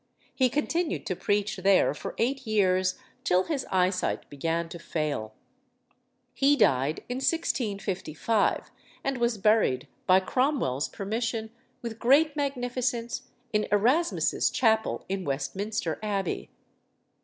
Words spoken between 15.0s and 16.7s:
in Westminster Abbey.